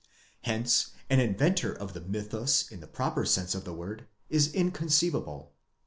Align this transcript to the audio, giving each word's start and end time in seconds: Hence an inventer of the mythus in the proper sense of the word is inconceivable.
Hence 0.45 0.93
an 1.11 1.19
inventer 1.19 1.71
of 1.77 1.93
the 1.93 2.01
mythus 2.01 2.71
in 2.71 2.79
the 2.79 2.87
proper 2.87 3.23
sense 3.23 3.53
of 3.53 3.65
the 3.65 3.73
word 3.75 4.07
is 4.31 4.51
inconceivable. 4.51 5.53